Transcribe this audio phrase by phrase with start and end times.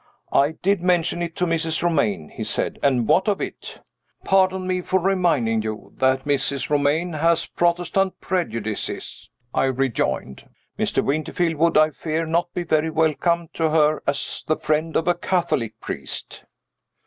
[0.33, 1.83] "I did mention it to Mrs.
[1.83, 2.79] Romayne," he said.
[2.81, 3.77] "And what of it?"
[4.23, 6.71] "Pardon me for reminding you that Mrs.
[6.71, 10.49] Romayne has Protestant prejudices," I rejoined.
[10.79, 11.05] "Mr.
[11.05, 15.13] Winterfield would, I fear, not be very welcome to her as the friend of a
[15.13, 16.45] Catholic priest."